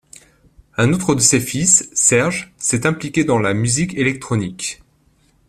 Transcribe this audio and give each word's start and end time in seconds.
Un 0.77 0.93
autre 0.93 1.13
de 1.13 1.19
ses 1.19 1.39
fils, 1.39 1.87
Serge, 1.93 2.51
s'est 2.57 2.87
impliqué 2.87 3.23
dans 3.23 3.37
la 3.37 3.53
musique 3.53 3.93
électronique. 3.93 4.81